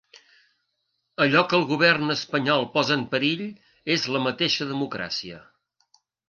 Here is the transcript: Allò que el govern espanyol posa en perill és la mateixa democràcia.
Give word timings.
Allò 1.25 1.43
que 1.51 1.55
el 1.59 1.65
govern 1.71 2.13
espanyol 2.13 2.65
posa 2.77 2.95
en 2.95 3.03
perill 3.13 3.45
és 3.97 4.07
la 4.17 4.23
mateixa 4.29 4.69
democràcia. 4.73 5.41